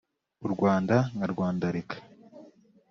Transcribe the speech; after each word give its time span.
u 0.45 0.47
rwanda 0.53 0.95
nkarwandarika 1.15 1.95